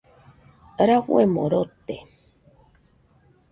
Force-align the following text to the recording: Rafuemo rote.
Rafuemo 0.87 1.43
rote. 1.51 1.95